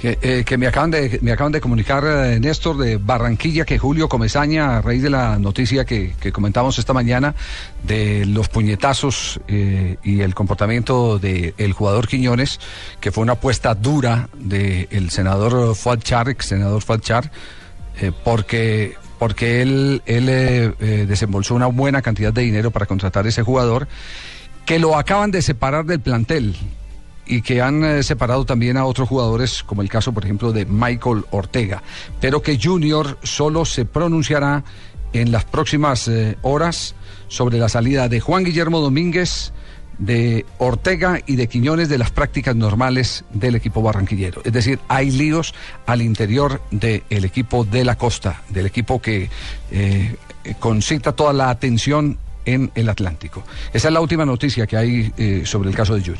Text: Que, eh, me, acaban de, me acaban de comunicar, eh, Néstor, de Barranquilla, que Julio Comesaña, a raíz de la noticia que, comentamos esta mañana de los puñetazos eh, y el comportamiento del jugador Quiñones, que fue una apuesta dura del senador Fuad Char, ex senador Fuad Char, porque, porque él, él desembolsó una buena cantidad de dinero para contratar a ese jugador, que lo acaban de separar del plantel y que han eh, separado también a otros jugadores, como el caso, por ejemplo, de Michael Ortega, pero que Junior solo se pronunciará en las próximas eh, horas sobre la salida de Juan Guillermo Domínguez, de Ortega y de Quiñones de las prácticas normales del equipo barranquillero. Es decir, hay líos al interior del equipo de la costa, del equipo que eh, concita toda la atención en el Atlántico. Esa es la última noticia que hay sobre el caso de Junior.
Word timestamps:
Que, 0.00 0.16
eh, 0.22 0.56
me, 0.56 0.68
acaban 0.68 0.92
de, 0.92 1.18
me 1.22 1.32
acaban 1.32 1.50
de 1.50 1.60
comunicar, 1.60 2.04
eh, 2.06 2.38
Néstor, 2.38 2.76
de 2.76 2.98
Barranquilla, 2.98 3.64
que 3.64 3.78
Julio 3.78 4.08
Comesaña, 4.08 4.78
a 4.78 4.80
raíz 4.80 5.02
de 5.02 5.10
la 5.10 5.40
noticia 5.40 5.84
que, 5.84 6.14
comentamos 6.32 6.78
esta 6.78 6.92
mañana 6.92 7.34
de 7.82 8.24
los 8.24 8.48
puñetazos 8.48 9.40
eh, 9.48 9.96
y 10.04 10.20
el 10.20 10.36
comportamiento 10.36 11.18
del 11.18 11.72
jugador 11.72 12.06
Quiñones, 12.06 12.60
que 13.00 13.10
fue 13.10 13.22
una 13.22 13.32
apuesta 13.32 13.74
dura 13.74 14.28
del 14.34 15.10
senador 15.10 15.74
Fuad 15.74 15.98
Char, 15.98 16.28
ex 16.28 16.46
senador 16.46 16.80
Fuad 16.82 17.00
Char, 17.00 17.32
porque, 18.22 18.94
porque 19.18 19.62
él, 19.62 20.02
él 20.06 20.76
desembolsó 21.08 21.56
una 21.56 21.66
buena 21.66 22.02
cantidad 22.02 22.32
de 22.32 22.42
dinero 22.42 22.70
para 22.70 22.86
contratar 22.86 23.26
a 23.26 23.30
ese 23.30 23.42
jugador, 23.42 23.88
que 24.64 24.78
lo 24.78 24.96
acaban 24.96 25.32
de 25.32 25.42
separar 25.42 25.86
del 25.86 25.98
plantel 25.98 26.54
y 27.28 27.42
que 27.42 27.60
han 27.60 27.84
eh, 27.84 28.02
separado 28.02 28.44
también 28.44 28.76
a 28.76 28.86
otros 28.86 29.08
jugadores, 29.08 29.62
como 29.62 29.82
el 29.82 29.88
caso, 29.88 30.12
por 30.12 30.24
ejemplo, 30.24 30.52
de 30.52 30.64
Michael 30.64 31.24
Ortega, 31.30 31.82
pero 32.20 32.42
que 32.42 32.58
Junior 32.60 33.18
solo 33.22 33.64
se 33.64 33.84
pronunciará 33.84 34.64
en 35.12 35.30
las 35.30 35.44
próximas 35.44 36.08
eh, 36.08 36.36
horas 36.42 36.94
sobre 37.28 37.58
la 37.58 37.68
salida 37.68 38.08
de 38.08 38.20
Juan 38.20 38.44
Guillermo 38.44 38.80
Domínguez, 38.80 39.52
de 39.98 40.46
Ortega 40.58 41.20
y 41.26 41.36
de 41.36 41.48
Quiñones 41.48 41.88
de 41.88 41.98
las 41.98 42.10
prácticas 42.10 42.54
normales 42.54 43.24
del 43.32 43.56
equipo 43.56 43.82
barranquillero. 43.82 44.40
Es 44.44 44.52
decir, 44.52 44.78
hay 44.88 45.10
líos 45.10 45.54
al 45.86 46.02
interior 46.02 46.62
del 46.70 47.02
equipo 47.24 47.64
de 47.64 47.84
la 47.84 47.98
costa, 47.98 48.42
del 48.48 48.66
equipo 48.66 49.02
que 49.02 49.28
eh, 49.72 50.14
concita 50.60 51.12
toda 51.12 51.32
la 51.32 51.50
atención 51.50 52.16
en 52.44 52.70
el 52.76 52.88
Atlántico. 52.88 53.42
Esa 53.72 53.88
es 53.88 53.94
la 53.94 54.00
última 54.00 54.24
noticia 54.24 54.66
que 54.66 54.76
hay 54.76 55.42
sobre 55.44 55.68
el 55.68 55.74
caso 55.74 55.94
de 55.96 56.00
Junior. 56.00 56.16